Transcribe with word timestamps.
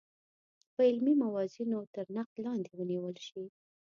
په 0.73 0.81
علمي 0.89 1.13
موازینو 1.23 1.79
تر 1.95 2.05
نقد 2.15 2.35
لاندې 2.45 2.71
ونیول 2.75 3.15
شي. 3.27 3.43